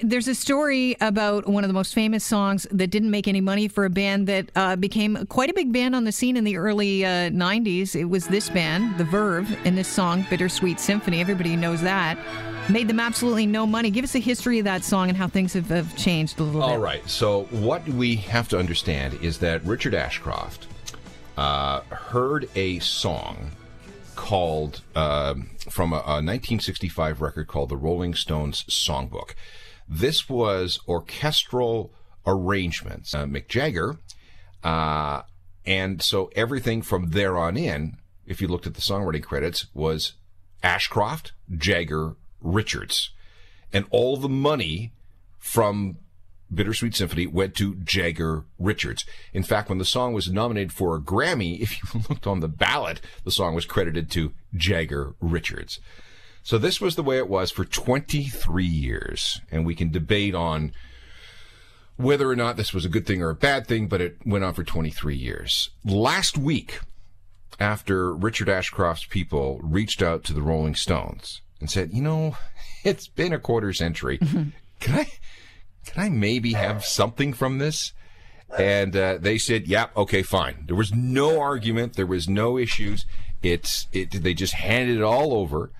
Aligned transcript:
There's 0.00 0.26
a 0.26 0.34
story 0.34 0.96
about 1.00 1.48
one 1.48 1.62
of 1.62 1.68
the 1.68 1.74
most 1.74 1.94
famous 1.94 2.24
songs 2.24 2.66
that 2.72 2.88
didn't 2.88 3.12
make 3.12 3.28
any 3.28 3.40
money 3.40 3.68
for 3.68 3.84
a 3.84 3.90
band 3.90 4.26
that 4.26 4.50
uh, 4.56 4.74
became 4.74 5.24
quite 5.26 5.50
a 5.50 5.54
big 5.54 5.72
band 5.72 5.94
on 5.94 6.02
the 6.02 6.10
scene 6.10 6.36
in 6.36 6.42
the 6.42 6.56
early 6.56 7.04
uh, 7.04 7.30
90s. 7.30 7.94
It 7.94 8.06
was 8.06 8.26
this 8.26 8.50
band, 8.50 8.98
The 8.98 9.04
Verve, 9.04 9.56
and 9.64 9.78
this 9.78 9.86
song, 9.86 10.26
Bittersweet 10.28 10.80
Symphony. 10.80 11.20
Everybody 11.20 11.54
knows 11.54 11.80
that. 11.82 12.18
Made 12.68 12.88
them 12.88 12.98
absolutely 12.98 13.46
no 13.46 13.68
money. 13.68 13.88
Give 13.88 14.02
us 14.02 14.16
a 14.16 14.18
history 14.18 14.58
of 14.58 14.64
that 14.64 14.82
song 14.82 15.10
and 15.10 15.16
how 15.16 15.28
things 15.28 15.52
have, 15.52 15.68
have 15.68 15.96
changed 15.96 16.40
a 16.40 16.42
little 16.42 16.60
All 16.60 16.70
bit. 16.70 16.80
right. 16.80 17.08
So, 17.08 17.44
what 17.50 17.86
we 17.86 18.16
have 18.16 18.48
to 18.48 18.58
understand 18.58 19.14
is 19.22 19.38
that 19.38 19.64
Richard 19.64 19.94
Ashcroft 19.94 20.66
uh, 21.36 21.82
heard 21.82 22.48
a 22.56 22.80
song 22.80 23.52
called 24.16 24.80
uh, 24.96 25.34
from 25.70 25.92
a, 25.92 25.98
a 25.98 26.18
1965 26.18 27.20
record 27.20 27.46
called 27.46 27.68
the 27.68 27.76
Rolling 27.76 28.14
Stones 28.14 28.64
Songbook. 28.64 29.34
This 29.88 30.28
was 30.28 30.80
orchestral 30.88 31.92
arrangements. 32.26 33.14
Uh, 33.14 33.24
Mick 33.24 33.48
Jagger, 33.48 33.98
uh, 34.62 35.22
and 35.66 36.02
so 36.02 36.30
everything 36.34 36.82
from 36.82 37.10
there 37.10 37.38
on 37.38 37.56
in, 37.56 37.98
if 38.26 38.40
you 38.40 38.48
looked 38.48 38.66
at 38.66 38.74
the 38.74 38.80
songwriting 38.80 39.22
credits, 39.22 39.66
was 39.74 40.14
Ashcroft, 40.62 41.32
Jagger, 41.54 42.16
Richards, 42.40 43.10
and 43.72 43.86
all 43.90 44.16
the 44.16 44.28
money 44.28 44.92
from 45.38 45.98
Bittersweet 46.52 46.94
Symphony 46.94 47.26
went 47.26 47.54
to 47.56 47.74
Jagger 47.76 48.44
Richards. 48.58 49.04
In 49.32 49.42
fact, 49.42 49.68
when 49.68 49.78
the 49.78 49.84
song 49.84 50.12
was 50.12 50.30
nominated 50.30 50.72
for 50.72 50.94
a 50.94 51.00
Grammy, 51.00 51.60
if 51.60 51.82
you 51.82 52.00
looked 52.08 52.26
on 52.26 52.40
the 52.40 52.48
ballot, 52.48 53.00
the 53.24 53.30
song 53.30 53.54
was 53.54 53.64
credited 53.64 54.10
to 54.12 54.32
Jagger 54.54 55.14
Richards. 55.20 55.80
So 56.44 56.58
this 56.58 56.78
was 56.78 56.94
the 56.94 57.02
way 57.02 57.16
it 57.16 57.28
was 57.28 57.50
for 57.50 57.64
23 57.64 58.64
years, 58.64 59.40
and 59.50 59.64
we 59.64 59.74
can 59.74 59.90
debate 59.90 60.34
on 60.34 60.72
whether 61.96 62.28
or 62.28 62.36
not 62.36 62.56
this 62.56 62.74
was 62.74 62.84
a 62.84 62.90
good 62.90 63.06
thing 63.06 63.22
or 63.22 63.30
a 63.30 63.34
bad 63.34 63.66
thing, 63.66 63.88
but 63.88 64.02
it 64.02 64.18
went 64.26 64.44
on 64.44 64.52
for 64.52 64.62
23 64.62 65.16
years. 65.16 65.70
Last 65.86 66.36
week, 66.36 66.80
after 67.58 68.12
Richard 68.12 68.50
Ashcroft's 68.50 69.06
people 69.06 69.58
reached 69.62 70.02
out 70.02 70.22
to 70.24 70.34
the 70.34 70.42
Rolling 70.42 70.74
Stones 70.74 71.40
and 71.60 71.70
said, 71.70 71.92
"You 71.94 72.02
know, 72.02 72.36
it's 72.84 73.08
been 73.08 73.32
a 73.32 73.38
quarter 73.38 73.72
century. 73.72 74.18
Can 74.18 74.52
I 74.94 75.06
can 75.86 76.02
I 76.02 76.08
maybe 76.10 76.52
have 76.52 76.84
something 76.84 77.32
from 77.32 77.56
this?" 77.56 77.94
And 78.58 78.94
uh, 78.94 79.16
they 79.18 79.38
said, 79.38 79.66
"Yep, 79.66 79.96
okay, 79.96 80.22
fine." 80.22 80.64
There 80.66 80.76
was 80.76 80.92
no 80.92 81.40
argument. 81.40 81.94
There 81.94 82.06
was 82.06 82.28
no 82.28 82.58
issues. 82.58 83.06
It's 83.42 83.86
it. 83.92 84.22
They 84.22 84.34
just 84.34 84.54
handed 84.54 84.98
it 84.98 85.02
all 85.02 85.32
over, 85.32 85.70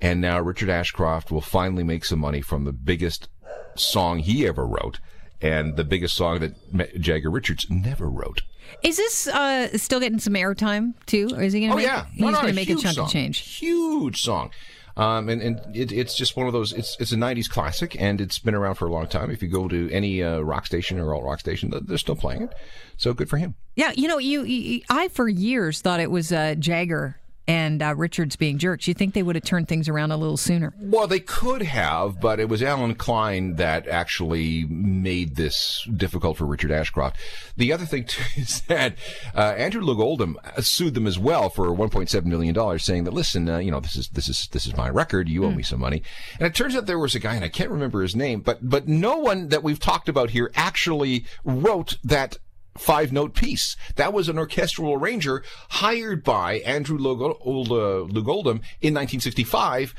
and 0.00 0.20
now 0.20 0.40
Richard 0.40 0.68
Ashcroft 0.70 1.30
will 1.30 1.40
finally 1.40 1.84
make 1.84 2.04
some 2.04 2.18
money 2.18 2.40
from 2.40 2.64
the 2.64 2.72
biggest 2.72 3.28
song 3.74 4.18
he 4.20 4.46
ever 4.46 4.66
wrote, 4.66 4.98
and 5.40 5.76
the 5.76 5.84
biggest 5.84 6.16
song 6.16 6.40
that 6.40 7.00
Jagger 7.00 7.30
Richards 7.30 7.66
never 7.70 8.08
wrote. 8.08 8.42
Is 8.82 8.96
this 8.98 9.26
uh, 9.28 9.76
still 9.78 9.98
getting 10.00 10.18
some 10.18 10.34
airtime, 10.34 10.92
too? 11.06 11.30
Or 11.34 11.42
is 11.42 11.52
he 11.54 11.60
going 11.60 11.70
to 11.70 11.74
Oh 11.74 11.76
make, 11.78 11.86
yeah, 11.86 12.06
he's 12.12 12.20
No, 12.20 12.30
no, 12.30 12.40
going 12.42 12.48
to 12.48 12.54
make 12.54 12.68
a 12.68 12.74
chunk 12.74 12.94
song. 12.96 13.06
of 13.06 13.10
change? 13.10 13.38
Huge 13.38 14.20
song. 14.20 14.50
Um, 14.96 15.28
and 15.28 15.40
and 15.40 15.60
it, 15.76 15.92
it's 15.92 16.16
just 16.16 16.36
one 16.36 16.48
of 16.48 16.52
those. 16.52 16.72
It's 16.72 16.96
it's 16.98 17.12
a 17.12 17.16
'90s 17.16 17.48
classic, 17.48 17.96
and 18.00 18.20
it's 18.20 18.40
been 18.40 18.56
around 18.56 18.74
for 18.74 18.86
a 18.88 18.92
long 18.92 19.06
time. 19.06 19.30
If 19.30 19.42
you 19.44 19.48
go 19.48 19.68
to 19.68 19.88
any 19.92 20.24
uh, 20.24 20.40
rock 20.40 20.66
station 20.66 20.98
or 20.98 21.14
alt 21.14 21.22
rock 21.22 21.38
station, 21.38 21.70
they're- 21.70 21.80
they're 21.84 21.98
still 21.98 22.16
playing 22.16 22.42
it. 22.42 22.52
So 22.96 23.14
good 23.14 23.30
for 23.30 23.36
him. 23.36 23.54
Yeah, 23.76 23.92
you 23.94 24.08
know, 24.08 24.18
you, 24.18 24.42
you 24.42 24.82
I 24.90 25.06
for 25.06 25.28
years 25.28 25.80
thought 25.80 26.00
it 26.00 26.10
was 26.10 26.32
uh, 26.32 26.56
Jagger 26.58 27.16
and 27.48 27.82
uh, 27.82 27.94
Richards 27.96 28.36
being 28.36 28.58
jerks. 28.58 28.86
You 28.86 28.92
think 28.92 29.14
they 29.14 29.22
would 29.22 29.34
have 29.34 29.42
turned 29.42 29.68
things 29.68 29.88
around 29.88 30.12
a 30.12 30.18
little 30.18 30.36
sooner? 30.36 30.74
Well, 30.78 31.06
they 31.06 31.18
could 31.18 31.62
have, 31.62 32.20
but 32.20 32.38
it 32.38 32.48
was 32.48 32.62
Allen 32.62 32.94
Klein 32.94 33.56
that 33.56 33.88
actually 33.88 34.66
made 34.66 35.36
this 35.36 35.88
difficult 35.96 36.36
for 36.36 36.44
Richard 36.44 36.70
Ashcroft. 36.70 37.18
The 37.56 37.72
other 37.72 37.86
thing 37.86 38.04
too 38.04 38.22
is 38.40 38.60
that 38.62 38.94
uh, 39.34 39.54
Andrew 39.56 39.82
Loog 39.82 39.98
Oldham 39.98 40.38
sued 40.60 40.92
them 40.92 41.06
as 41.06 41.18
well 41.18 41.48
for 41.48 41.68
1.7 41.68 42.24
million 42.26 42.54
dollars, 42.54 42.84
saying 42.84 43.04
that 43.04 43.14
listen, 43.14 43.48
uh, 43.48 43.58
you 43.58 43.70
know, 43.70 43.80
this 43.80 43.96
is 43.96 44.08
this 44.08 44.28
is 44.28 44.48
this 44.48 44.66
is 44.66 44.76
my 44.76 44.90
record. 44.90 45.28
You 45.28 45.46
owe 45.46 45.50
me 45.50 45.62
some 45.62 45.80
money. 45.80 46.02
And 46.38 46.46
it 46.46 46.54
turns 46.54 46.76
out 46.76 46.84
there 46.84 46.98
was 46.98 47.14
a 47.14 47.18
guy, 47.18 47.34
and 47.34 47.44
I 47.44 47.48
can't 47.48 47.70
remember 47.70 48.02
his 48.02 48.14
name, 48.14 48.40
but 48.40 48.68
but 48.68 48.86
no 48.86 49.16
one 49.16 49.48
that 49.48 49.62
we've 49.62 49.80
talked 49.80 50.10
about 50.10 50.30
here 50.30 50.50
actually 50.54 51.24
wrote 51.44 51.96
that 52.04 52.36
five 52.78 53.12
note 53.12 53.34
piece. 53.34 53.76
That 53.96 54.12
was 54.12 54.28
an 54.28 54.38
orchestral 54.38 54.92
arranger 54.94 55.42
hired 55.70 56.24
by 56.24 56.54
Andrew 56.60 56.96
uh, 56.96 57.34
Loog 57.44 58.28
Oldham 58.28 58.60
in 58.80 58.94
1965. 58.94 59.94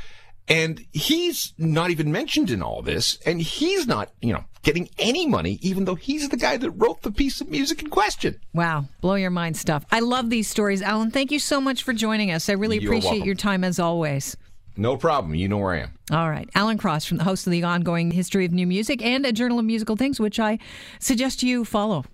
And 0.47 0.84
he's 0.91 1.53
not 1.59 1.91
even 1.91 2.12
mentioned 2.12 2.50
in 2.50 2.63
all 2.63 2.81
this. 2.81 3.19
And 3.23 3.39
he's 3.39 3.85
not, 3.85 4.12
you 4.19 4.34
know, 4.34 4.45
getting 4.63 4.89
any 4.97 5.28
money, 5.28 5.59
even 5.62 5.85
though 5.85 5.94
he's 5.94 6.29
the 6.29 6.38
guy 6.38 6.57
that 6.57 6.72
wrote 6.72 7.03
the 7.03 7.12
piece 7.12 7.39
of 7.39 7.50
music 7.50 7.84
in 7.84 7.89
question. 7.89 8.39
Wow, 8.53 8.85
blow 9.00 9.13
your 9.13 9.29
mind 9.29 9.57
stuff. 9.57 9.85
I 9.91 10.00
love 10.00 10.31
these 10.31 10.47
stories. 10.47 10.81
Alan, 10.81 11.12
thank 11.12 11.31
you 11.31 11.38
so 11.38 11.62
much 11.62 11.84
for 11.84 11.94
joining 11.94 12.31
us. 12.31 12.50
I 12.50 12.53
really 12.53 12.79
You're 12.79 12.91
appreciate 12.91 13.12
welcome. 13.12 13.25
your 13.28 13.35
time 13.35 13.63
as 13.63 13.78
always. 13.78 14.35
No 14.75 14.97
problem. 14.97 15.35
You 15.35 15.50
know 15.50 15.57
where 15.57 15.73
I 15.73 15.79
am. 15.81 15.91
All 16.12 16.29
right. 16.29 16.50
Alan 16.56 16.78
Cross 16.78 17.06
from 17.06 17.18
the 17.18 17.25
host 17.25 17.45
of 17.45 17.51
the 17.51 17.63
ongoing 17.63 18.12
History 18.12 18.45
of 18.45 18.51
New 18.51 18.66
Music 18.66 19.03
and 19.03 19.25
a 19.25 19.31
Journal 19.34 19.59
of 19.59 19.66
Musical 19.66 19.97
Things, 19.97 20.19
which 20.19 20.39
I 20.39 20.57
suggest 21.00 21.44
you 21.44 21.63
follow. 21.66 22.06